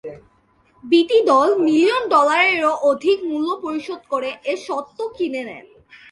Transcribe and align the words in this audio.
বিটি 0.83 1.17
দশ 1.31 1.49
মিলিয়ন 1.65 2.03
ডলারেরও 2.09 2.73
অধিক 2.91 3.17
মূল্য 3.29 3.49
পরিশোধ 3.63 4.01
করে 4.11 4.29
এ 4.43 4.53
স্বত্ব 4.67 4.97
কিনে 5.17 5.41
নেয়। 5.43 5.65